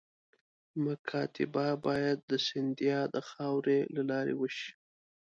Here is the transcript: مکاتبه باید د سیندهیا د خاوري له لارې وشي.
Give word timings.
مکاتبه 0.85 1.65
باید 1.85 2.17
د 2.31 2.31
سیندهیا 2.47 3.01
د 3.15 3.17
خاوري 3.29 3.79
له 3.95 4.01
لارې 4.11 4.33
وشي. 4.41 4.71